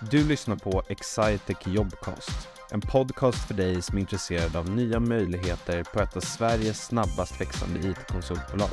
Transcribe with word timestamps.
Du 0.00 0.28
lyssnar 0.28 0.56
på 0.56 0.82
Excitec 0.88 1.56
Jobcast, 1.66 2.48
en 2.70 2.80
podcast 2.80 3.46
för 3.46 3.54
dig 3.54 3.82
som 3.82 3.96
är 3.96 4.00
intresserad 4.00 4.56
av 4.56 4.70
nya 4.70 5.00
möjligheter 5.00 5.84
på 5.84 6.00
ett 6.00 6.16
av 6.16 6.20
Sveriges 6.20 6.84
snabbast 6.84 7.40
växande 7.40 7.88
IT-konsultbolag. 7.88 8.70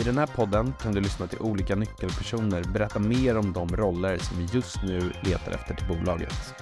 I 0.00 0.02
den 0.02 0.18
här 0.18 0.26
podden 0.26 0.74
kan 0.82 0.94
du 0.94 1.00
lyssna 1.00 1.26
till 1.26 1.38
olika 1.38 1.76
nyckelpersoner 1.76 2.64
berätta 2.64 2.98
mer 2.98 3.36
om 3.36 3.52
de 3.52 3.68
roller 3.68 4.18
som 4.18 4.38
vi 4.38 4.44
just 4.44 4.82
nu 4.82 5.12
letar 5.22 5.52
efter 5.52 5.74
till 5.74 5.88
bolaget. 5.88 6.54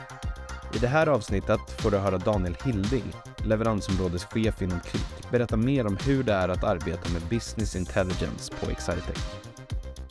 I 0.74 0.78
det 0.78 0.88
här 0.88 1.06
avsnittet 1.06 1.60
får 1.78 1.90
du 1.90 1.96
höra 1.96 2.18
Daniel 2.18 2.56
Hilding, 2.64 3.12
leveransområdeschef 3.36 4.62
inom 4.62 4.80
Klick, 4.80 5.30
berätta 5.30 5.56
mer 5.56 5.86
om 5.86 5.96
hur 6.04 6.22
det 6.22 6.32
är 6.32 6.48
att 6.48 6.64
arbeta 6.64 7.08
med 7.12 7.22
business 7.22 7.76
intelligence 7.76 8.52
på 8.60 8.70
Excitec. 8.70 9.18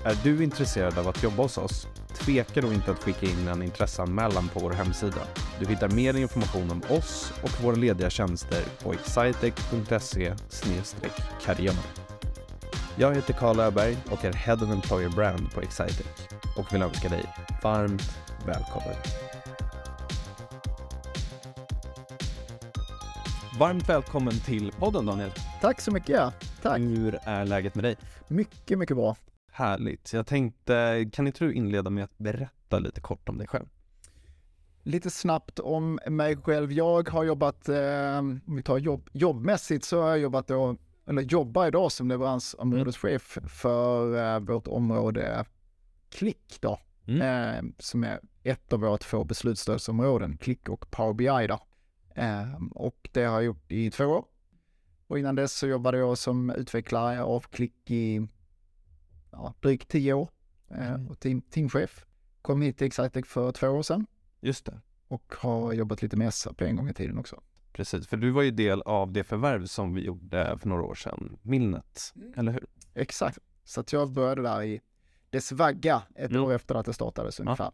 Är 0.03 0.17
du 0.23 0.43
intresserad 0.43 0.97
av 0.97 1.07
att 1.07 1.23
jobba 1.23 1.43
hos 1.43 1.57
oss? 1.57 1.87
Tveka 2.19 2.61
då 2.61 2.73
inte 2.73 2.91
att 2.91 3.03
skicka 3.03 3.25
in 3.25 3.47
en 3.47 3.63
intresseanmälan 3.63 4.49
på 4.49 4.59
vår 4.59 4.71
hemsida. 4.71 5.21
Du 5.59 5.65
hittar 5.65 5.89
mer 5.89 6.17
information 6.17 6.71
om 6.71 6.81
oss 6.89 7.33
och 7.43 7.63
våra 7.63 7.75
lediga 7.75 8.09
tjänster 8.09 8.63
på 8.83 8.93
excitec.se 8.93 10.33
karriär. 11.45 11.75
Jag 12.95 13.15
heter 13.15 13.33
Karl 13.33 13.59
Öberg 13.59 13.97
och 14.11 14.25
är 14.25 14.33
Head 14.33 14.55
of 14.55 14.69
Employer 14.69 15.09
Brand 15.09 15.51
på 15.53 15.61
Excitec 15.61 16.07
och 16.57 16.73
vill 16.73 16.81
önska 16.81 17.09
dig 17.09 17.25
varmt 17.63 18.17
välkommen. 18.45 18.95
Varmt 23.59 23.89
välkommen 23.89 24.39
till 24.39 24.71
podden 24.71 25.05
Daniel. 25.05 25.31
Tack 25.61 25.81
så 25.81 25.91
mycket. 25.91 26.33
Tack. 26.61 26.79
Hur 26.79 27.19
är 27.23 27.45
läget 27.45 27.75
med 27.75 27.83
dig? 27.83 27.95
Mycket, 28.27 28.77
mycket 28.77 28.97
bra. 28.97 29.15
Härligt. 29.57 30.13
Jag 30.13 30.27
tänkte, 30.27 31.05
kan 31.13 31.27
inte 31.27 31.45
du 31.45 31.53
inleda 31.53 31.89
med 31.89 32.03
att 32.03 32.17
berätta 32.17 32.79
lite 32.79 33.01
kort 33.01 33.29
om 33.29 33.37
dig 33.37 33.47
själv? 33.47 33.65
Lite 34.83 35.09
snabbt 35.09 35.59
om 35.59 35.99
mig 36.07 36.37
själv. 36.37 36.71
Jag 36.71 37.09
har 37.09 37.23
jobbat, 37.23 37.69
eh, 37.69 38.17
om 38.19 38.41
vi 38.45 38.63
tar 38.63 38.77
jobb, 38.77 39.09
jobbmässigt 39.13 39.85
så 39.85 40.01
har 40.01 40.09
jag 40.09 40.19
jobbat 40.19 40.47
då, 40.47 40.77
eller 41.05 41.21
jobbar 41.21 41.67
idag 41.67 41.91
som 41.91 42.07
leveransområdeschef 42.09 43.37
för 43.47 44.17
eh, 44.35 44.39
vårt 44.39 44.67
område 44.67 45.45
Klick 46.09 46.57
då, 46.61 46.79
Mm. 47.07 47.21
eh, 47.21 47.71
som 47.79 48.03
är 48.03 48.19
ett 48.43 48.73
av 48.73 48.79
våra 48.79 48.97
två 48.97 49.23
beslutsstödsområden, 49.23 50.37
Klick 50.37 50.69
och 50.69 50.91
Power 50.91 51.13
BI 51.13 51.47
då. 51.47 51.59
Eh, 52.21 52.53
och 52.71 53.09
det 53.13 53.23
har 53.23 53.33
jag 53.33 53.43
gjort 53.43 53.71
i 53.71 53.91
två 53.91 54.05
år. 54.05 54.25
Och 55.07 55.19
innan 55.19 55.35
dess 55.35 55.53
så 55.53 55.67
jobbade 55.67 55.97
jag 55.97 56.17
som 56.17 56.49
utvecklare 56.49 57.23
av 57.23 57.39
Klick 57.39 57.91
i 57.91 58.27
ja, 59.31 59.53
drygt 59.61 59.87
tio 59.87 60.13
år 60.13 60.29
eh, 60.71 60.89
Mm. 60.93 61.07
och 61.07 61.19
team, 61.19 61.41
teamchef. 61.41 62.05
Kom 62.41 62.61
hit 62.61 62.77
till 62.77 62.87
Excitec 62.87 63.27
för 63.27 63.51
två 63.51 63.67
år 63.67 63.81
sedan 63.83 64.05
Just 64.41 64.65
det. 64.65 64.81
och 65.07 65.33
har 65.39 65.73
jobbat 65.73 66.01
lite 66.01 66.17
med 66.17 66.33
SAP 66.33 66.61
en 66.61 66.75
gång 66.75 66.89
i 66.89 66.93
tiden 66.93 67.17
också. 67.17 67.41
Precis, 67.73 68.07
för 68.07 68.17
du 68.17 68.31
var 68.31 68.41
ju 68.41 68.51
del 68.51 68.81
av 68.81 69.11
det 69.11 69.23
förvärv 69.23 69.65
som 69.65 69.93
vi 69.93 70.01
gjorde 70.01 70.57
för 70.59 70.69
några 70.69 70.83
år 70.83 70.95
sedan, 70.95 71.37
Milnet, 71.41 72.13
eller 72.35 72.51
hur? 72.51 72.65
Exakt. 72.93 73.37
Så 73.63 73.79
att 73.81 73.93
jag 73.93 74.11
började 74.11 74.41
där 74.41 74.63
i 74.63 74.81
dess 75.29 75.51
vagga 75.51 76.01
ett 76.15 76.31
Mm. 76.31 76.43
år 76.43 76.53
efter 76.53 76.75
att 76.75 76.85
det 76.85 76.93
startades 76.93 77.39
ungefär. 77.39 77.71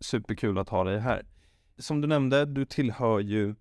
Superkul 0.00 0.58
att 0.58 0.68
ha 0.68 0.84
dig 0.84 0.98
här. 1.00 1.26
Som 1.78 2.00
du 2.00 2.08
nämnde, 2.08 2.44
du 2.44 2.64
tillhör 2.64 3.18
ju 3.20 3.54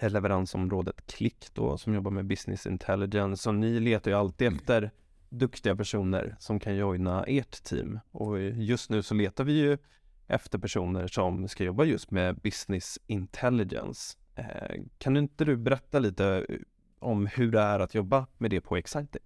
leveransområdet 0.00 1.06
Klick 1.06 1.54
då, 1.54 1.78
som 1.78 1.94
jobbar 1.94 2.10
med 2.10 2.26
business 2.26 2.66
intelligence 2.66 3.48
och 3.48 3.54
ni 3.54 3.80
letar 3.80 4.10
ju 4.10 4.16
alltid 4.16 4.52
efter 4.52 4.90
duktiga 5.30 5.76
personer 5.76 6.36
som 6.38 6.60
kan 6.60 6.76
joina 6.76 7.24
ert 7.24 7.64
team. 7.64 8.00
Och 8.10 8.40
just 8.40 8.90
nu 8.90 9.02
så 9.02 9.14
letar 9.14 9.44
vi 9.44 9.52
ju 9.52 9.78
efter 10.26 10.58
personer 10.58 11.06
som 11.06 11.48
ska 11.48 11.64
jobba 11.64 11.84
just 11.84 12.10
med 12.10 12.36
business 12.36 12.98
intelligence. 13.06 14.18
Eh, 14.34 14.82
kan 14.98 15.16
inte 15.16 15.44
du 15.44 15.56
berätta 15.56 15.98
lite 15.98 16.46
eh, 16.48 16.56
om 16.98 17.26
hur 17.26 17.52
det 17.52 17.60
är 17.60 17.80
att 17.80 17.94
jobba 17.94 18.26
med 18.38 18.50
det 18.50 18.60
på 18.60 18.76
Excitec? 18.76 19.22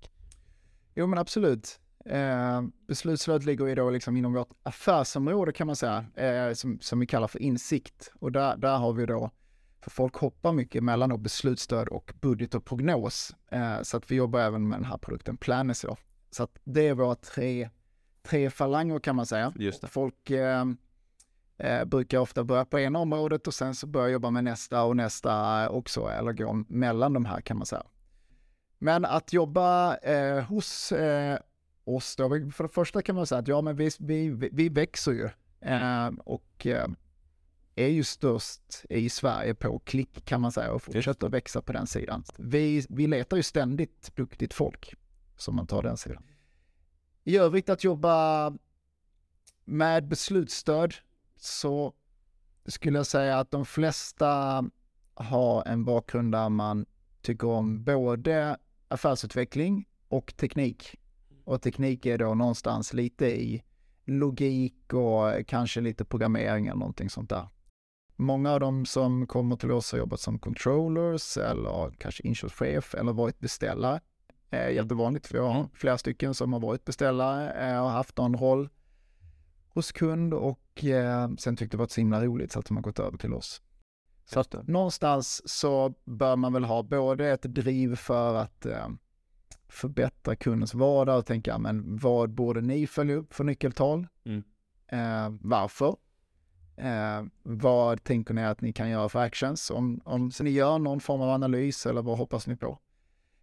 Jo 0.94 1.06
men 1.06 1.18
absolut. 1.18 1.80
Eh, 2.04 2.62
beslutsstöd 2.86 3.44
ligger 3.44 3.66
ju 3.66 3.74
då 3.74 3.90
liksom 3.90 4.16
inom 4.16 4.32
vårt 4.32 4.50
affärsområde 4.62 5.52
kan 5.52 5.66
man 5.66 5.76
säga, 5.76 6.04
eh, 6.14 6.52
som, 6.52 6.78
som 6.80 7.00
vi 7.00 7.06
kallar 7.06 7.28
för 7.28 7.42
insikt. 7.42 8.12
Och 8.20 8.32
där, 8.32 8.56
där 8.56 8.76
har 8.76 8.92
vi 8.92 9.06
då, 9.06 9.30
för 9.84 9.90
folk 9.90 10.14
hoppar 10.14 10.52
mycket 10.52 10.84
mellan 10.84 11.10
då 11.10 11.16
beslutsstöd 11.16 11.88
och 11.88 12.12
budget 12.20 12.54
och 12.54 12.64
prognos. 12.64 13.34
Eh, 13.50 13.82
så 13.82 13.96
att 13.96 14.10
vi 14.10 14.14
jobbar 14.14 14.40
även 14.40 14.68
med 14.68 14.78
den 14.78 14.84
här 14.84 14.98
produkten 14.98 15.36
Planisy 15.36 15.88
då. 15.88 15.96
Så 16.30 16.42
att 16.42 16.58
det 16.64 16.88
är 16.88 16.94
våra 16.94 17.14
tre, 17.14 17.70
tre 18.22 18.50
falanger 18.50 18.98
kan 18.98 19.16
man 19.16 19.26
säga. 19.26 19.52
Folk 19.88 20.30
eh, 20.30 20.64
eh, 21.58 21.84
brukar 21.84 22.18
ofta 22.18 22.44
börja 22.44 22.64
på 22.64 22.78
ena 22.80 22.98
området 22.98 23.46
och 23.46 23.54
sen 23.54 23.74
så 23.74 23.86
börja 23.86 24.08
jobba 24.08 24.30
med 24.30 24.44
nästa 24.44 24.84
och 24.84 24.96
nästa 24.96 25.68
också, 25.68 26.08
eller 26.08 26.32
gå 26.32 26.64
mellan 26.68 27.12
de 27.12 27.24
här 27.24 27.40
kan 27.40 27.56
man 27.56 27.66
säga. 27.66 27.84
Men 28.78 29.04
att 29.04 29.32
jobba 29.32 29.96
eh, 29.96 30.44
hos 30.44 30.92
eh, 30.92 31.38
oss 31.84 32.16
då, 32.16 32.28
för 32.28 32.62
det 32.62 32.74
första 32.74 33.02
kan 33.02 33.16
man 33.16 33.26
säga 33.26 33.38
att 33.38 33.48
ja, 33.48 33.60
men 33.60 33.76
vi, 33.76 33.90
vi, 33.98 34.28
vi 34.52 34.68
växer 34.68 35.12
ju 35.12 35.28
eh, 35.60 36.10
och 36.24 36.66
eh, 36.66 36.86
är 37.76 37.88
ju 37.88 38.04
störst 38.04 38.84
i 38.90 39.08
Sverige 39.08 39.54
på 39.54 39.78
klick 39.78 40.24
kan 40.24 40.40
man 40.40 40.52
säga 40.52 40.72
och 40.72 40.82
fortsätter 40.82 41.28
växa 41.28 41.62
på 41.62 41.72
den 41.72 41.86
sidan. 41.86 42.24
Vi, 42.36 42.86
vi 42.88 43.06
letar 43.06 43.36
ju 43.36 43.42
ständigt 43.42 44.16
duktigt 44.16 44.54
folk 44.54 44.94
som 45.36 45.56
man 45.56 45.66
tar 45.66 45.82
den 45.82 45.96
sidan. 45.96 46.22
I 47.24 47.36
övrigt 47.36 47.68
att 47.68 47.84
jobba 47.84 48.52
med 49.64 50.08
beslutsstöd 50.08 50.94
så 51.36 51.94
skulle 52.66 52.98
jag 52.98 53.06
säga 53.06 53.38
att 53.38 53.50
de 53.50 53.64
flesta 53.64 54.64
har 55.14 55.68
en 55.68 55.84
bakgrund 55.84 56.32
där 56.32 56.48
man 56.48 56.86
tycker 57.22 57.48
om 57.48 57.84
både 57.84 58.56
affärsutveckling 58.88 59.88
och 60.08 60.36
teknik. 60.36 61.00
Och 61.44 61.62
teknik 61.62 62.06
är 62.06 62.18
då 62.18 62.34
någonstans 62.34 62.92
lite 62.92 63.26
i 63.26 63.62
logik 64.04 64.92
och 64.92 65.46
kanske 65.46 65.80
lite 65.80 66.04
programmering 66.04 66.66
eller 66.66 66.78
någonting 66.78 67.10
sånt 67.10 67.30
där. 67.30 67.48
Många 68.16 68.52
av 68.52 68.60
dem 68.60 68.86
som 68.86 69.26
kommer 69.26 69.56
till 69.56 69.70
oss 69.70 69.92
har 69.92 69.98
jobbat 69.98 70.20
som 70.20 70.38
controllers 70.38 71.36
eller 71.36 71.90
kanske 71.98 72.26
inköpschef 72.26 72.94
eller 72.94 73.12
varit 73.12 73.38
beställare. 73.38 74.00
Eh, 74.50 74.70
jättevanligt, 74.70 75.26
för 75.26 75.36
jag 75.36 75.48
har 75.48 75.68
flera 75.74 75.98
stycken 75.98 76.34
som 76.34 76.52
har 76.52 76.60
varit 76.60 76.84
beställare 76.84 77.68
eh, 77.68 77.82
och 77.82 77.90
haft 77.90 78.16
någon 78.16 78.36
roll 78.36 78.68
hos 79.68 79.92
kund 79.92 80.34
och 80.34 80.84
eh, 80.84 81.30
sen 81.38 81.56
tyckte 81.56 81.76
det 81.76 81.80
var 81.80 81.86
så 81.86 82.00
himla 82.00 82.24
roligt 82.24 82.52
så 82.52 82.58
att 82.58 82.66
de 82.66 82.76
har 82.76 82.82
gått 82.82 82.98
över 82.98 83.18
till 83.18 83.34
oss. 83.34 83.62
Så 84.24 84.40
att 84.40 84.68
någonstans 84.68 85.42
så 85.48 85.94
bör 86.04 86.36
man 86.36 86.52
väl 86.52 86.64
ha 86.64 86.82
både 86.82 87.28
ett 87.28 87.42
driv 87.42 87.96
för 87.96 88.34
att 88.34 88.66
eh, 88.66 88.88
förbättra 89.68 90.36
kundens 90.36 90.74
vardag 90.74 91.18
och 91.18 91.26
tänka, 91.26 91.58
men 91.58 91.96
vad 91.96 92.30
borde 92.30 92.60
ni 92.60 92.86
följa 92.86 93.14
upp 93.14 93.34
för 93.34 93.44
nyckeltal? 93.44 94.06
Mm. 94.24 94.42
Eh, 94.88 95.38
varför? 95.40 95.96
Eh, 96.76 97.24
vad 97.42 98.04
tänker 98.04 98.34
ni 98.34 98.44
att 98.44 98.60
ni 98.60 98.72
kan 98.72 98.90
göra 98.90 99.08
för 99.08 99.18
actions? 99.18 99.70
Om, 99.70 100.00
om 100.04 100.30
så 100.30 100.44
ni 100.44 100.50
gör 100.50 100.78
någon 100.78 101.00
form 101.00 101.20
av 101.20 101.30
analys 101.30 101.86
eller 101.86 102.02
vad 102.02 102.18
hoppas 102.18 102.46
ni 102.46 102.56
på? 102.56 102.78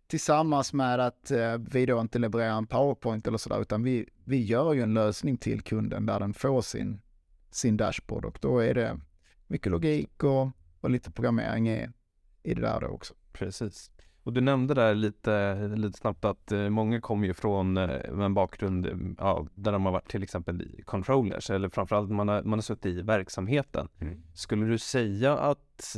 Tillsammans 0.08 0.74
med 0.74 1.00
att 1.00 1.32
eh, 1.32 1.58
vi 1.58 1.86
då 1.86 2.02
inte 2.02 2.20
levererar 2.20 2.58
en 2.58 2.68
powerpoint 2.68 3.28
eller 3.28 3.38
sådär, 3.38 3.62
utan 3.62 3.84
vi, 3.84 4.10
vi 4.24 4.44
gör 4.46 4.74
ju 4.74 4.82
en 4.82 4.94
lösning 4.94 5.38
till 5.38 5.62
kunden 5.62 6.06
där 6.06 6.20
den 6.20 6.34
får 6.34 6.62
sin, 6.62 7.02
sin 7.52 7.78
dashboard 7.78 8.26
och 8.26 8.38
då 8.42 8.60
är 8.60 8.74
det 8.74 9.00
mycket 9.48 9.72
logik 9.72 10.24
och, 10.24 10.50
och 10.82 10.90
lite 10.90 11.12
programmering 11.12 11.70
i, 11.70 11.88
i 12.44 12.54
det 12.54 12.62
där 12.62 12.82
då 12.82 12.88
också. 12.88 13.14
Precis. 13.32 13.92
Och 14.24 14.34
du 14.34 14.42
nämnde 14.42 14.74
där 14.74 14.96
lite, 14.96 15.68
lite 15.76 15.98
snabbt 15.98 16.26
att 16.26 16.52
eh, 16.52 16.70
många 16.70 17.02
kommer 17.02 17.28
ju 17.28 17.34
från 17.34 17.78
eh, 17.78 17.90
en 18.26 18.34
bakgrund 18.34 18.86
eh, 18.86 18.94
ja, 19.18 19.48
där 19.56 19.72
de 19.72 19.86
har 19.86 19.92
varit 19.92 20.12
till 20.12 20.24
exempel 20.24 20.62
i 20.62 20.82
controllers 20.86 21.50
eller 21.50 21.70
framförallt 21.70 22.10
man 22.10 22.28
har, 22.28 22.44
man 22.44 22.60
har 22.60 22.62
suttit 22.62 22.98
i 22.98 23.02
verksamheten. 23.02 23.88
Skulle 24.34 24.66
du 24.66 24.78
säga 24.78 25.38
att 25.38 25.98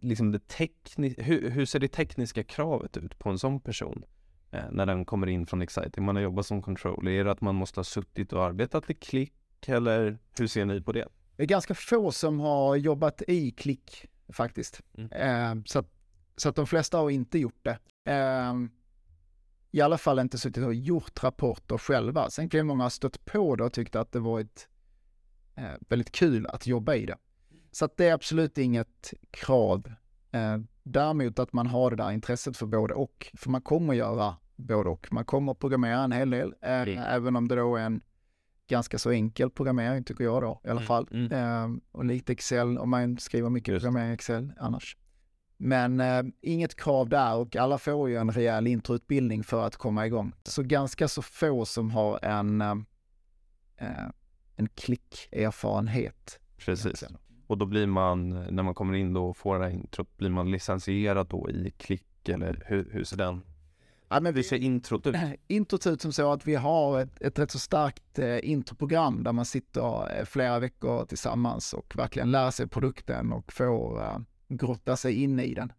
liksom 0.00 0.32
det 0.32 0.48
tekni- 0.48 1.22
hur, 1.22 1.50
hur 1.50 1.66
ser 1.66 1.78
det 1.80 1.88
tekniska 1.88 2.44
kravet 2.44 2.96
ut 2.96 3.18
på 3.18 3.30
en 3.30 3.38
sån 3.38 3.60
person 3.60 4.04
eh, 4.50 4.64
när 4.70 4.86
den 4.86 5.04
kommer 5.04 5.26
in 5.26 5.46
från 5.46 5.62
Exciting? 5.62 6.04
Man 6.04 6.16
har 6.16 6.22
jobbat 6.22 6.46
som 6.46 6.62
controller. 6.62 7.10
Är 7.10 7.24
det 7.24 7.30
att 7.30 7.40
man 7.40 7.54
måste 7.54 7.80
ha 7.80 7.84
suttit 7.84 8.32
och 8.32 8.44
arbetat 8.44 8.90
i 8.90 8.94
klick 8.94 9.32
eller 9.66 10.18
hur 10.38 10.46
ser 10.46 10.64
ni 10.64 10.80
på 10.80 10.92
det? 10.92 11.08
Det 11.36 11.42
är 11.42 11.46
ganska 11.46 11.74
få 11.74 12.12
som 12.12 12.40
har 12.40 12.76
jobbat 12.76 13.22
i 13.28 13.50
klick 13.50 14.06
faktiskt. 14.32 14.80
Mm. 14.98 15.12
Eh, 15.12 15.64
så, 15.66 15.78
att, 15.78 15.88
så 16.42 16.48
att 16.48 16.56
de 16.56 16.66
flesta 16.66 16.98
har 16.98 17.10
inte 17.10 17.38
gjort 17.38 17.64
det. 17.64 17.78
Eh, 18.12 18.54
I 19.70 19.80
alla 19.80 19.98
fall 19.98 20.18
inte 20.18 20.38
suttit 20.38 20.64
och 20.64 20.74
gjort 20.74 21.22
rapporter 21.22 21.78
själva. 21.78 22.30
Sen 22.30 22.48
kan 22.48 22.58
ju 22.58 22.64
många 22.64 22.82
ha 22.82 22.90
stött 22.90 23.24
på 23.24 23.56
det 23.56 23.64
och 23.64 23.72
tyckt 23.72 23.96
att 23.96 24.12
det 24.12 24.18
varit 24.20 24.68
eh, 25.54 25.70
väldigt 25.88 26.12
kul 26.12 26.46
att 26.46 26.66
jobba 26.66 26.94
i 26.94 27.06
det. 27.06 27.16
Så 27.70 27.84
att 27.84 27.96
det 27.96 28.08
är 28.08 28.12
absolut 28.14 28.58
inget 28.58 29.14
krav. 29.30 29.92
Eh, 30.30 30.58
däremot 30.82 31.38
att 31.38 31.52
man 31.52 31.66
har 31.66 31.90
det 31.90 31.96
där 31.96 32.10
intresset 32.10 32.56
för 32.56 32.66
både 32.66 32.94
och. 32.94 33.30
För 33.34 33.50
man 33.50 33.62
kommer 33.62 33.94
göra 33.94 34.36
både 34.56 34.88
och. 34.88 35.08
Man 35.12 35.24
kommer 35.24 35.54
programmera 35.54 35.98
en 35.98 36.12
hel 36.12 36.30
del, 36.30 36.54
Mm. 36.60 36.98
även 36.98 37.36
om 37.36 37.48
det 37.48 37.56
då 37.56 37.76
är 37.76 37.82
en 37.84 38.00
ganska 38.68 38.98
så 38.98 39.10
enkel 39.10 39.50
programmering 39.50 40.04
tycker 40.04 40.24
jag 40.24 40.42
då 40.42 40.60
i 40.64 40.68
alla 40.68 40.80
Mm, 40.80 40.86
fall. 40.86 41.08
mm. 41.10 41.32
Eh, 41.32 41.80
och 41.92 42.04
lite 42.04 42.32
Excel 42.32 42.78
om 42.78 42.90
man 42.90 43.18
skriver 43.18 43.50
mycket 43.50 43.72
Just 43.72 43.82
programmering 43.82 44.10
i 44.10 44.14
Excel 44.14 44.52
annars. 44.58 44.96
Men 45.64 46.00
eh, 46.00 46.22
inget 46.40 46.76
krav 46.76 47.08
där 47.08 47.34
och 47.34 47.56
alla 47.56 47.78
får 47.78 48.08
ju 48.08 48.16
en 48.16 48.30
rejäl 48.30 48.66
introutbildning 48.66 49.44
för 49.44 49.66
att 49.66 49.76
komma 49.76 50.06
igång. 50.06 50.32
Så 50.44 50.62
ganska 50.62 51.08
så 51.08 51.22
få 51.22 51.64
som 51.64 51.90
har 51.90 52.24
en, 52.24 52.60
eh, 52.60 52.74
eh, 53.76 54.08
en 54.56 54.68
klickerfarenhet. 54.68 56.38
Precis. 56.58 56.86
egentligen. 56.86 57.16
Och 57.46 57.58
då 57.58 57.66
blir 57.66 57.86
man, 57.86 58.30
när 58.30 58.62
man 58.62 58.74
kommer 58.74 58.94
in 58.94 59.12
då 59.12 59.28
och 59.28 59.36
får 59.36 59.58
det 59.58 59.64
här 59.64 59.72
introt, 59.72 60.16
blir 60.16 60.30
man 60.30 60.50
licensierad 60.50 61.26
då 61.28 61.50
i 61.50 61.70
klick 61.76 62.28
eller 62.28 62.64
hur, 62.66 62.88
hur 62.92 63.04
ser 63.04 63.16
den? 63.16 63.42
Ja, 64.08 64.20
men 64.20 64.34
Hur 64.34 64.42
ser 64.42 64.56
introt 64.56 65.06
ut? 65.06 65.16
Introt 65.48 65.86
ut 65.86 66.00
som 66.00 66.12
så 66.12 66.32
att 66.32 66.46
vi 66.46 66.54
har 66.54 67.00
ett, 67.00 67.22
ett 67.22 67.38
rätt 67.38 67.50
så 67.50 67.58
starkt 67.58 68.18
eh, 68.18 68.50
introprogram 68.50 69.24
där 69.24 69.32
man 69.32 69.44
sitter 69.44 70.18
eh, 70.18 70.24
flera 70.24 70.58
veckor 70.58 71.04
tillsammans 71.04 71.72
och 71.72 71.96
verkligen 71.96 72.30
lär 72.30 72.50
sig 72.50 72.68
produkten 72.68 73.32
och 73.32 73.52
får 73.52 74.02
eh, 74.02 74.18
grotta 74.56 74.96
sig 74.96 75.22
in 75.22 75.40
i 75.40 75.54
den. 75.54 75.72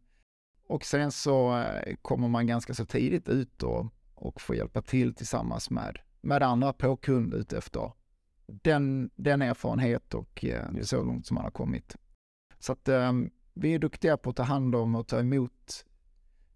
Och 0.67 0.85
sen 0.85 1.11
så 1.11 1.57
eh, 1.59 1.95
kommer 2.01 2.27
man 2.27 2.47
ganska 2.47 2.73
så 2.73 2.85
tidigt 2.85 3.29
ut 3.29 3.63
och, 3.63 3.85
och 4.15 4.41
får 4.41 4.55
hjälpa 4.55 4.81
till 4.81 5.13
tillsammans 5.13 5.69
med, 5.69 5.99
med 6.21 6.43
andra 6.43 6.73
på 6.73 6.95
kund 6.97 7.33
utefter 7.33 7.91
den, 8.47 9.09
den 9.15 9.41
erfarenhet 9.41 10.13
och 10.13 10.45
eh, 10.45 10.65
Just 10.75 10.89
så 10.89 11.03
långt 11.03 11.25
som 11.27 11.35
man 11.35 11.43
har 11.43 11.51
kommit. 11.51 11.95
Så 12.59 12.71
att 12.73 12.87
eh, 12.87 13.11
vi 13.53 13.73
är 13.73 13.79
duktiga 13.79 14.17
på 14.17 14.29
att 14.29 14.35
ta 14.35 14.43
hand 14.43 14.75
om 14.75 14.95
och 14.95 15.07
ta 15.07 15.19
emot 15.19 15.85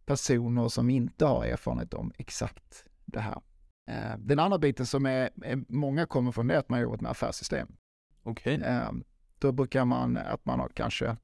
personer 0.06 0.68
som 0.69 0.90
inte 0.90 1.25
har 1.25 1.46
erfarenhet 1.46 1.94
om 1.94 2.12
exakt 2.18 2.84
det 3.06 3.19
här. 3.19 3.42
Eh, 3.90 4.18
Den 4.18 4.40
andra 4.40 4.58
biten 4.58 4.86
som 4.86 5.06
är, 5.06 5.30
är 5.44 5.64
många 5.68 6.06
kommer 6.06 6.31
från 6.31 6.48
det 6.48 6.56
är 6.56 6.60
att 6.60 6.69
man 6.69 6.78
har 6.78 6.84
jobbat 6.84 7.02
med 7.02 7.12
affärssystem. 7.12 7.68
Okej. 8.24 8.62
Eh, 8.62 8.92
Då 9.40 9.52
brukar 9.52 9.86
man 9.86 10.18
att 10.18 10.46
man 10.46 10.60
har 10.60 10.69
kanske 10.69 11.18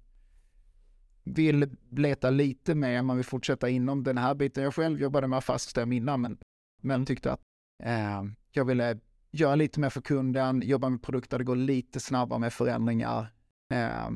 vill 1.23 1.75
leta 1.89 2.29
lite 2.29 2.75
mer, 2.75 3.01
man 3.01 3.15
vill 3.15 3.25
fortsätta 3.25 3.69
inom 3.69 4.03
den 4.03 4.17
här 4.17 4.35
biten. 4.35 4.63
Jag 4.63 4.75
själv 4.75 5.01
jobbade 5.01 5.27
med 5.27 5.37
affärssystem 5.37 5.91
innan 5.91 6.21
men, 6.21 6.37
men 6.81 7.05
tyckte 7.05 7.31
att 7.31 7.41
eh, 7.83 8.23
jag 8.51 8.65
ville 8.65 8.99
göra 9.31 9.55
lite 9.55 9.79
mer 9.79 9.89
för 9.89 10.01
kunden, 10.01 10.61
jobba 10.61 10.89
med 10.89 11.03
produkter, 11.03 11.37
det 11.37 11.43
går 11.43 11.55
lite 11.55 11.99
snabbare 11.99 12.39
med 12.39 12.53
förändringar 12.53 13.33
eh, 13.69 14.09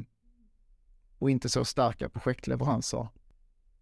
och 1.19 1.29
inte 1.29 1.49
så 1.49 1.65
starka 1.65 2.09
projektleveranser. 2.09 3.07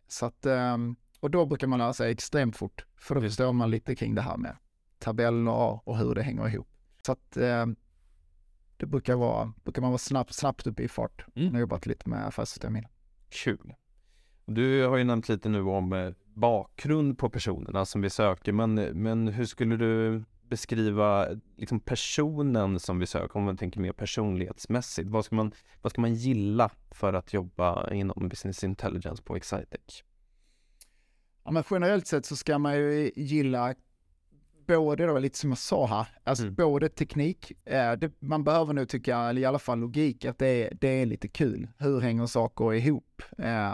Så 0.08 0.26
att, 0.26 0.46
eh, 0.46 0.78
och 1.20 1.32
då 1.32 1.46
brukar 1.46 1.68
man 1.68 1.80
lära 1.80 1.94
sig 1.94 2.12
extremt 2.12 2.58
fort, 2.58 2.86
för 2.98 3.16
då 3.16 3.22
förstår 3.22 3.54
man 3.54 3.72
lite 3.72 3.96
kring 3.96 4.16
det 4.16 4.22
här 4.22 4.38
med 4.38 4.58
tabeller 5.00 5.80
och 5.90 5.98
hur 5.98 6.16
det 6.16 6.24
hänger 6.24 6.48
ihop. 6.48 6.68
Så 7.06 7.12
att 7.12 7.38
eh, 7.38 7.66
det 8.78 8.86
brukar, 8.86 9.16
vara, 9.16 9.54
brukar 9.64 9.82
man 9.82 9.92
vara 9.92 9.98
snabbt, 9.98 10.34
snabbt 10.34 10.68
uppe 10.68 10.84
i 10.84 10.88
fart. 10.88 11.26
Mm. 11.36 11.48
Jag 11.48 11.54
har 11.54 11.60
jobbat 11.60 11.86
lite 11.86 12.10
med 12.10 12.28
affärssystem 12.28 12.76
innan. 12.76 12.92
Kul. 13.36 13.74
Du 14.46 14.86
har 14.86 14.98
ju 14.98 15.04
nämnt 15.04 15.30
lite 15.30 15.50
nu 15.50 15.62
om 15.62 15.94
eh, 15.94 16.12
bakgrund 16.34 17.18
på 17.18 17.30
personerna 17.30 17.86
som 17.86 18.02
vi 18.02 18.10
söker, 18.10 18.52
men, 18.52 18.76
men 18.76 19.28
hur 19.28 19.46
skulle 19.46 19.78
du 19.78 20.24
beskriva 20.50 21.28
liksom 21.58 21.80
personen 21.80 22.80
som 22.80 23.00
vi 23.00 23.06
söker, 23.06 23.38
om 23.38 23.44
man 23.44 23.58
tänker 23.58 23.80
mer 23.80 23.92
personlighetsmässigt? 23.92 25.10
Vad 25.10 25.26
ska 25.26 25.36
man, 25.36 25.52
vad 25.82 25.92
ska 25.92 26.02
man 26.02 26.14
gilla 26.14 26.70
för 26.92 27.14
att 27.14 27.34
jobba 27.34 27.94
inom 27.94 28.30
business 28.30 28.64
intelligence 28.64 29.24
på 29.24 29.36
Excitec? 29.36 30.04
Ja, 31.44 31.52
men 31.52 31.64
generellt 31.72 32.08
sett 32.08 32.26
så 32.26 32.36
ska 32.36 32.58
man 32.58 32.76
ju 32.76 33.12
gilla 33.16 33.76
både 34.68 35.06
då, 35.06 35.20
lite 35.20 35.38
som 35.38 35.50
jag 35.50 35.58
sa 35.58 35.86
här, 35.88 36.08
alltså 36.24 36.44
Mm. 36.44 36.56
både 36.56 36.90
teknik, 36.90 37.52
eh, 37.66 37.92
det, 37.94 38.12
man 38.22 38.44
behöver 38.44 38.74
nog 38.74 38.90
tycka, 38.90 39.18
eller 39.18 39.42
i 39.42 39.46
alla 39.46 39.60
fall 39.60 39.80
logik, 39.80 40.26
att 40.26 40.38
det 40.40 40.48
är, 40.48 40.78
det 40.82 40.88
är 41.02 41.06
lite 41.06 41.28
kul. 41.28 41.68
Hur 41.78 42.00
hänger 42.00 42.26
saker 42.26 42.74
ihop? 42.74 43.22
Eh, 43.38 43.74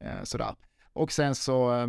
eh, 0.00 0.22
sådär. 0.22 0.54
Och 0.92 1.12
sen 1.12 1.34
så 1.34 1.74
eh, 1.74 1.86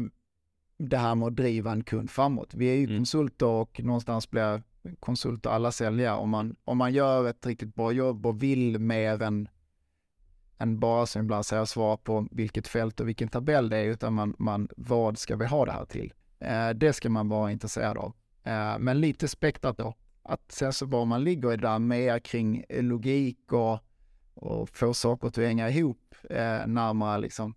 det 0.78 0.98
här 0.98 1.16
med 1.16 1.28
att 1.28 1.36
driva 1.36 1.72
en 1.72 1.84
kund 1.84 2.10
framåt. 2.10 2.54
Vi 2.54 2.66
är 2.70 2.76
ju 2.76 2.84
Mm. 2.86 2.98
konsulter 2.98 3.46
och 3.46 3.80
någonstans 3.84 4.30
blir 4.32 4.64
konsulter 5.00 5.50
alla 5.50 5.72
säljare. 5.72 6.18
Om 6.18 6.30
man, 6.30 6.56
om 6.64 6.78
man 6.78 6.94
gör 6.94 7.28
ett 7.30 7.46
riktigt 7.46 7.76
bra 7.76 7.92
jobb 7.92 8.26
och 8.26 8.44
vill 8.44 8.80
mer 8.80 9.22
än, 9.22 9.50
än 10.58 10.80
bara 10.80 11.06
som 11.06 11.22
ibland 11.22 11.46
säger 11.46 11.66
svara 11.66 11.98
på 11.98 12.28
vilket 12.32 12.68
fält 12.68 13.00
och 13.00 13.08
vilken 13.08 13.28
tabell 13.30 13.70
det 13.70 13.78
är, 13.78 13.86
utan 13.86 14.14
man, 14.14 14.36
man 14.40 14.70
vad 14.78 15.18
ska 15.18 15.36
vi 15.36 15.46
ha 15.46 15.66
det 15.66 15.72
här 15.72 15.86
till? 15.86 16.14
Eh, 16.40 16.70
det 16.70 16.94
ska 16.94 17.10
man 17.10 17.30
vara 17.30 17.52
intresserad 17.52 17.98
av. 17.98 18.14
Eh, 18.44 18.80
men 18.80 19.02
lite 19.02 19.28
spektrat 19.28 19.78
då. 19.78 19.96
Att 20.24 20.52
sen 20.52 20.74
så 20.74 20.86
var 20.86 21.06
man 21.06 21.24
ligger 21.24 21.54
i 21.54 21.56
det 21.56 21.68
där 21.68 21.80
mer 21.80 22.20
kring 22.20 22.64
eh, 22.70 22.84
logik 22.84 23.54
och, 23.54 23.80
och 24.34 24.70
få 24.70 24.94
saker 24.94 25.28
att 25.28 25.38
hänga 25.38 25.70
ihop 25.70 26.16
eh, 26.30 26.68
närmare 26.68 27.20
liksom 27.20 27.56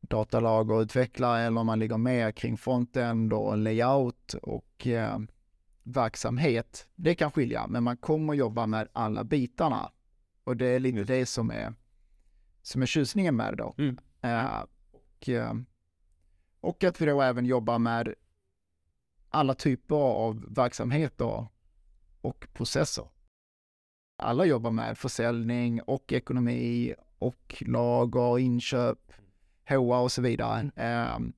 datalag 0.00 0.70
och 0.70 0.80
utvecklare 0.80 1.42
eller 1.42 1.60
om 1.60 1.66
man 1.66 1.78
ligger 1.78 1.98
mer 1.98 2.32
kring 2.32 2.56
frontend 2.56 3.32
och 3.32 3.58
layout 3.58 4.34
och 4.34 4.86
eh, 4.86 5.18
verksamhet. 5.82 6.88
Det 6.94 7.14
kan 7.14 7.30
skilja, 7.30 7.66
men 7.66 7.82
man 7.82 7.96
kommer 7.96 8.34
jobba 8.34 8.66
med 8.66 8.88
alla 8.92 9.24
bitarna. 9.24 9.90
Och 10.44 10.56
det 10.56 10.66
är 10.66 10.80
lite 10.80 10.98
Just. 10.98 11.08
det 11.08 11.26
som 11.26 11.50
är, 11.50 11.74
som 12.62 12.82
är 12.82 12.86
tjusningen 12.86 13.36
med 13.36 13.52
det 13.52 13.56
då. 13.56 13.74
Mm. 13.78 13.98
Eh, 14.20 14.62
och, 15.10 15.28
och 16.60 16.84
att 16.84 17.00
vi 17.00 17.06
då 17.06 17.22
även 17.22 17.46
jobbar 17.46 17.78
med 17.78 18.14
alla 19.36 19.54
typer 19.54 19.96
av 19.96 20.54
verksamheter 20.54 21.46
och 22.20 22.46
processer. 22.52 23.04
Alla 24.22 24.44
jobbar 24.44 24.70
med 24.70 24.98
försäljning 24.98 25.80
och 25.82 26.12
ekonomi 26.12 26.94
och 27.18 27.62
lager, 27.66 28.38
inköp, 28.38 29.12
HR 29.68 30.00
och 30.02 30.12
så 30.12 30.22
vidare. 30.22 30.70
Ehm, 30.76 31.32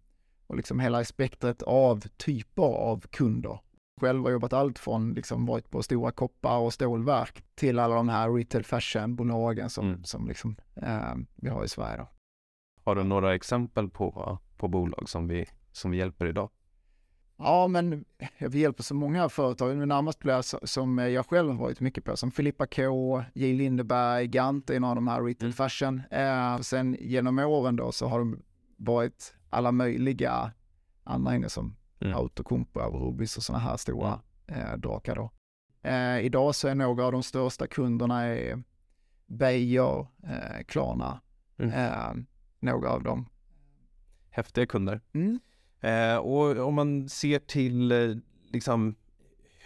och 0.46 0.56
liksom 0.56 0.80
hela 0.80 1.04
spektret 1.04 1.62
av 1.62 2.00
typer 2.00 2.62
av 2.62 3.00
kunder. 3.00 3.60
Själv 4.00 4.22
har 4.24 4.30
jobbat 4.30 4.52
allt 4.52 4.78
från 4.78 5.14
liksom 5.14 5.46
varit 5.46 5.70
på 5.70 5.82
stora 5.82 6.10
koppar 6.10 6.58
och 6.58 6.72
stålverk 6.72 7.42
till 7.54 7.78
alla 7.78 7.94
de 7.94 8.08
här 8.08 8.32
retail 8.32 8.64
fashion-bolagen 8.64 9.70
som, 9.70 9.88
Mm. 9.88 10.04
som 10.04 10.28
liksom, 10.28 10.56
ehm, 10.76 11.26
vi 11.36 11.48
har 11.48 11.64
i 11.64 11.68
Sverige. 11.68 11.96
Då. 11.96 12.08
Har 12.84 12.94
du 12.94 13.04
några 13.04 13.34
exempel 13.34 13.88
på, 13.90 14.38
på 14.56 14.68
bolag 14.68 15.08
som 15.08 15.28
vi, 15.28 15.46
som 15.72 15.90
vi 15.90 15.96
hjälper 15.98 16.26
idag? 16.26 16.50
Ja, 17.38 17.69
men 17.69 18.05
vi 18.38 18.58
hjälper 18.61 18.82
så 18.82 18.94
många 18.94 19.29
företag. 19.29 19.76
Men 19.76 19.88
närmast 19.88 20.20
så- 20.43 20.61
som 20.67 20.99
jag 20.99 21.26
själv 21.26 21.50
har 21.50 21.58
varit 21.58 21.81
mycket 21.81 22.05
på, 22.05 22.17
som 22.17 22.31
Filippa 22.31 22.67
K, 22.67 23.23
J 23.35 23.52
Lindeberg, 23.52 24.26
Gant 24.26 24.70
är 24.70 24.74
en 24.77 24.84
av 24.84 24.94
de 24.94 25.08
här 25.08 25.22
retail 25.22 25.46
Mm. 25.46 25.53
fashion. 25.53 26.03
Eh, 26.10 26.58
sen 26.58 26.96
genom 27.01 27.39
åren 27.39 27.77
då 27.77 27.93
så 27.93 28.06
har 28.08 28.19
de 28.19 28.43
varit 28.77 29.34
alla 29.51 29.72
möjliga 29.72 30.53
inne 31.34 31.48
som 31.48 31.74
Mm. 32.01 32.15
Autokumpu, 32.17 32.81
Rubis 32.81 33.36
och 33.36 33.43
sådana 33.43 33.65
här 33.65 33.77
stora 33.77 34.20
eh, 34.46 34.77
drakar 34.77 35.15
då. 35.17 35.31
Eh, 35.82 36.19
idag 36.20 36.55
så 36.55 36.69
är 36.69 36.74
några 36.74 37.05
av 37.05 37.12
de 37.12 37.22
största 37.22 37.67
kunderna 37.67 38.22
är 38.22 38.62
Beijer, 39.27 40.06
eh, 40.22 40.65
Klarna, 40.67 41.20
Mm. 41.58 41.72
eh, 41.72 42.24
några 42.60 42.91
av 42.91 43.03
dem. 43.03 43.27
Häftiga 44.31 44.67
kunder. 44.67 45.01
Mm. 45.12 45.41
Eh, 45.81 46.17
och 46.17 46.67
om 46.67 46.75
man 46.75 47.08
ser 47.08 47.39
till 47.39 47.93
eh, 47.93 48.17
liksom 48.53 48.94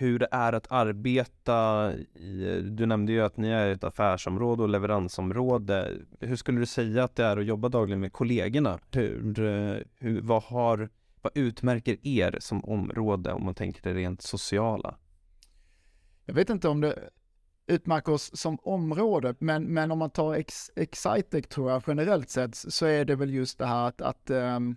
hur 0.03 0.19
det 0.19 0.29
är 0.31 0.53
att 0.53 0.73
arbeta 0.73 1.93
i, 2.15 2.57
eh, 2.57 2.63
du 2.63 2.87
nämnde 2.87 3.13
ju 3.13 3.21
att 3.21 3.37
ni 3.37 3.49
är 3.49 3.69
ett 3.69 3.85
affärsområde 3.85 4.63
och 4.63 4.69
leveransområde. 4.69 5.93
Hur 6.21 6.37
skulle 6.37 6.61
du 6.61 6.67
säga 6.67 7.05
att 7.05 7.17
det 7.17 7.25
är 7.25 7.37
att 7.37 7.47
jobba 7.47 7.69
dagligen 7.69 8.01
med 8.01 8.13
kollegorna? 8.13 8.79
Hur, 8.93 9.41
eh, 9.41 9.77
hur, 9.99 10.21
vad, 10.21 10.43
har, 10.43 10.91
vad 11.23 11.33
utmärker 11.35 12.07
er 12.07 12.37
som 12.41 12.65
område 12.65 13.33
om 13.33 13.45
man 13.45 13.55
tänker 13.55 13.83
det 13.83 13.95
rent 13.95 14.23
sociala? 14.23 14.95
Jag 16.25 16.35
vet 16.35 16.51
inte 16.51 16.69
om 16.69 16.81
det 16.81 17.11
utmärker 17.67 18.13
oss 18.13 18.37
som 18.37 18.59
område, 18.63 19.35
men, 19.39 19.65
men 19.65 19.91
om 19.91 19.99
man 19.99 20.11
tar 20.11 20.35
ex, 20.35 20.71
Excitec 20.77 21.49
tror 21.49 21.71
jag 21.71 21.83
generellt 21.87 22.31
sett 22.31 22.55
så 22.55 22.87
är 22.87 23.05
det 23.05 23.17
väl 23.17 23.35
just 23.35 23.59
det 23.59 23.67
här 23.67 23.89
att, 23.89 24.01
att 24.01 24.31
um, 24.31 24.77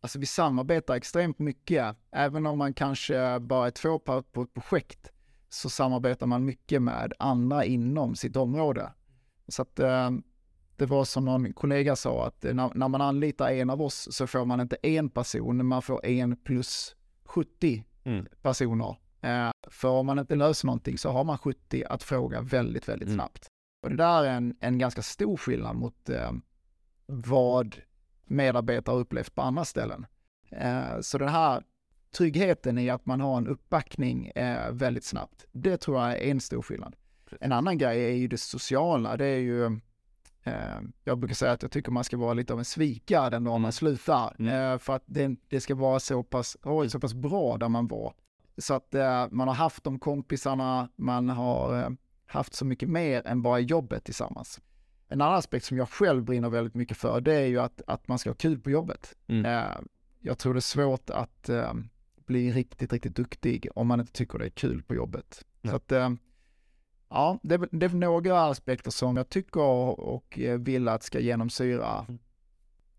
alltså 0.00 0.18
vi 0.18 0.26
samarbetar 0.26 0.94
extremt 0.94 1.38
mycket. 1.38 1.96
Även 2.10 2.46
om 2.46 2.58
man 2.58 2.74
kanske 2.74 3.40
bara 3.40 3.66
är 3.66 3.70
två 3.70 3.98
på, 3.98 4.22
på 4.22 4.42
ett 4.42 4.54
projekt 4.54 5.10
så 5.48 5.70
samarbetar 5.70 6.26
man 6.26 6.44
mycket 6.44 6.82
med 6.82 7.12
andra 7.18 7.64
inom 7.64 8.14
sitt 8.16 8.36
område. 8.36 8.92
Så 9.48 9.62
att 9.62 9.80
um, 9.80 10.22
det 10.76 10.86
var 10.86 11.04
som 11.04 11.24
någon 11.24 11.52
kollega 11.52 11.96
sa 11.96 12.26
att 12.26 12.42
när, 12.42 12.74
när 12.74 12.88
man 12.88 13.00
anlitar 13.00 13.50
en 13.50 13.70
av 13.70 13.82
oss 13.82 14.08
så 14.10 14.26
får 14.26 14.44
man 14.44 14.60
inte 14.60 14.76
en 14.82 15.10
person, 15.10 15.66
man 15.66 15.82
får 15.82 16.06
en 16.06 16.36
plus 16.36 16.96
70 17.24 17.84
Mm. 18.04 18.26
personer. 18.42 18.96
Eh, 19.20 19.50
för 19.68 19.88
om 19.88 20.06
man 20.06 20.18
inte 20.18 20.34
löser 20.34 20.66
någonting 20.66 20.98
så 20.98 21.10
har 21.10 21.24
man 21.24 21.38
70 21.38 21.84
att 21.84 22.02
fråga 22.02 22.40
väldigt, 22.40 22.88
väldigt 22.88 23.06
Mm. 23.08 23.16
snabbt. 23.18 23.46
Och 23.82 23.90
det 23.90 23.96
där 23.96 24.24
är 24.24 24.30
en, 24.32 24.56
en 24.60 24.78
ganska 24.78 25.02
stor 25.02 25.36
skillnad 25.36 25.76
mot 25.76 26.08
eh, 26.08 26.32
vad 27.06 27.76
medarbetare 28.30 28.96
upplevt 28.96 29.34
på 29.34 29.42
andra 29.42 29.64
ställen. 29.64 30.06
Eh, 30.50 31.00
så 31.00 31.18
den 31.18 31.28
här 31.28 31.62
tryggheten 32.16 32.78
i 32.78 32.90
att 32.90 33.06
man 33.06 33.20
har 33.20 33.36
en 33.38 33.46
uppbackning 33.48 34.32
väldigt 34.70 35.04
snabbt. 35.04 35.44
Det 35.52 35.76
tror 35.76 36.00
jag 36.00 36.10
är 36.12 36.30
en 36.30 36.40
stor 36.40 36.62
skillnad. 36.62 36.96
En 37.40 37.52
annan 37.52 37.78
grej 37.78 38.04
är 38.04 38.14
ju 38.14 38.28
det 38.28 38.38
sociala. 38.38 39.16
Det 39.16 39.26
är 39.26 39.38
ju, 39.38 39.64
eh, 40.42 40.80
jag 41.04 41.18
brukar 41.18 41.34
säga 41.34 41.52
att 41.52 41.62
jag 41.62 41.70
tycker 41.70 41.92
man 41.92 42.04
ska 42.04 42.16
vara 42.16 42.34
lite 42.34 42.52
av 42.52 42.58
en 42.58 42.64
svikare 42.64 43.30
den 43.30 43.44
dagen 43.44 43.52
man 43.60 43.68
Mm. 43.68 43.72
slutar. 43.72 44.36
Mm. 44.38 44.72
Eh, 44.72 44.78
för 44.78 44.96
att 44.96 45.04
det, 45.06 45.36
det 45.48 45.60
ska 45.60 45.74
vara 45.74 46.00
så 46.00 46.22
pass, 46.22 46.56
oj, 46.62 46.90
så 46.90 47.00
pass 47.00 47.14
bra 47.14 47.56
där 47.56 47.68
man 47.68 47.86
var. 47.88 48.14
Så 48.58 48.74
att 48.74 48.94
man 49.30 49.48
har 49.48 49.54
haft 49.54 49.84
de 49.84 49.98
kompisarna, 49.98 50.88
man 50.96 51.28
har 51.28 51.96
haft 52.26 52.54
så 52.54 52.64
mycket 52.64 52.88
mer 52.88 53.26
än 53.26 53.42
bara 53.42 53.58
jobbet 53.58 54.04
tillsammans. 54.04 54.60
En 55.12 55.20
annan 55.20 55.34
aspekt 55.38 55.64
som 55.66 55.76
jag 55.76 55.88
själv 55.88 56.24
brinner 56.24 56.48
väldigt 56.50 56.74
mycket 56.74 56.96
för, 56.96 57.20
det 57.20 57.34
är 57.34 57.46
ju 57.46 57.58
att, 57.60 57.82
att 57.86 58.08
man 58.08 58.18
ska 58.18 58.30
ha 58.30 58.34
kul 58.34 58.58
på 58.60 58.70
jobbet. 58.70 59.16
Mm. 59.26 59.44
Eh, 59.44 59.76
jag 60.20 60.38
tror 60.38 60.54
det 60.54 60.58
är 60.58 60.60
svårt 60.60 61.10
att 61.10 61.48
eh, 61.48 61.72
bli 62.26 62.52
riktigt, 62.52 62.92
riktigt 62.92 63.16
duktig 63.16 63.68
om 63.74 63.86
man 63.86 64.00
inte 64.00 64.12
tycker 64.12 64.38
det 64.38 64.44
är 64.44 64.50
kul 64.50 64.82
på 64.82 64.94
jobbet. 64.94 65.44
Ja. 65.62 65.70
Så 65.70 65.76
att, 65.76 65.92
eh, 65.92 66.10
ja, 67.08 67.38
det, 67.42 67.54
är- 67.54 67.68
det 67.72 67.86
är 67.86 67.90
några 67.90 68.42
aspekter 68.44 68.90
som 68.90 69.16
jag 69.16 69.28
tycker 69.28 69.60
och 70.00 70.38
vill 70.58 70.88
att 70.88 71.02
ska 71.02 71.20
genomsyra 71.20 72.04
Mm. 72.08 72.18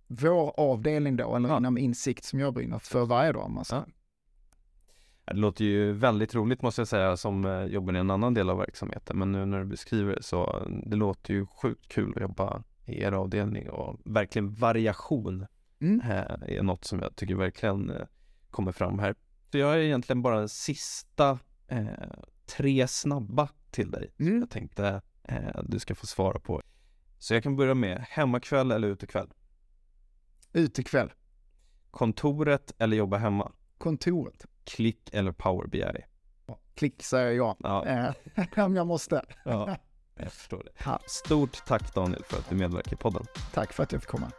vår 0.07 0.59
avdelning 0.59 1.15
då, 1.15 1.35
eller 1.35 1.57
inom 1.57 1.77
insikt 1.77 2.23
som 2.23 2.39
jag 2.39 2.53
brinner 2.53 2.79
för 2.79 3.05
varje 3.05 3.31
dag. 3.31 3.49
Man 3.51 3.65
ska. 3.65 3.75
Ja. 3.75 3.85
Det 5.25 5.33
låter 5.33 5.65
ju 5.65 5.91
väldigt 5.91 6.35
roligt 6.35 6.61
måste 6.61 6.81
jag 6.81 6.87
säga 6.87 7.17
som 7.17 7.45
eh, 7.45 7.63
jobbar 7.63 7.93
i 7.93 7.97
en 7.97 8.11
annan 8.11 8.33
del 8.33 8.49
av 8.49 8.57
verksamheten 8.57 9.17
men 9.19 9.31
nu 9.31 9.45
när 9.45 9.59
du 9.59 9.65
beskriver 9.65 10.15
det 10.15 10.23
så 10.23 10.67
det 10.85 10.95
låter 10.95 11.33
ju 11.33 11.45
sjukt 11.45 11.87
kul 11.87 12.13
att 12.15 12.21
jobba 12.21 12.63
i 12.85 13.01
er 13.01 13.11
avdelning 13.11 13.69
och 13.69 13.99
verkligen 14.05 14.53
variation 14.53 15.45
Mm. 15.81 16.01
eh, 16.01 16.57
är 16.57 16.63
något 16.63 16.85
som 16.85 16.99
jag 16.99 17.15
tycker 17.15 17.35
verkligen 17.35 17.89
eh, 17.89 18.05
kommer 18.49 18.71
fram 18.71 18.99
här. 18.99 19.15
Så 19.51 19.57
jag 19.57 19.67
har 19.67 19.77
egentligen 19.77 20.21
bara 20.21 20.41
en 20.41 20.49
sista 20.49 21.39
eh, 21.67 21.85
tre 22.45 22.87
snabba 22.87 23.49
till 23.71 23.91
dig 23.91 24.11
Mm. 24.19 24.39
jag 24.39 24.49
tänkte 24.49 25.01
eh, 25.23 25.59
du 25.63 25.79
ska 25.79 25.95
få 25.95 26.07
svara 26.07 26.39
på. 26.39 26.61
Så 27.17 27.33
jag 27.33 27.43
kan 27.43 27.55
börja 27.55 27.73
med 27.73 28.05
hemmakväll 28.09 28.71
eller 28.71 28.87
utekväll? 28.87 29.29
Ut 30.53 30.79
ikväll. 30.79 31.11
Kontoret 31.91 32.73
eller 32.77 32.97
jobba 32.97 33.17
hemma? 33.17 33.51
Kontoret. 33.77 34.45
Klick 34.63 35.09
eller 35.13 35.31
Power 35.31 35.67
BI? 35.67 35.85
Klick 36.75 37.03
säger 37.03 37.31
jag. 37.31 37.55
Ja, 37.59 37.85
Eh, 38.55 38.65
om 38.65 38.75
jag 38.75 38.87
måste. 38.87 39.25
ja 39.45 39.77
jag 40.15 40.31
förstår 40.31 40.63
det. 40.63 40.99
Stort 41.09 41.65
tack 41.65 41.95
Daniel 41.95 42.23
för 42.23 42.37
att 42.37 42.49
du 42.49 42.55
medverkar 42.55 42.93
i 42.93 42.95
podden. 42.95 43.25
Tack 43.53 43.73
för 43.73 43.83
att 43.83 43.91
jag 43.91 44.01
fick 44.01 44.09
komma. 44.09 44.31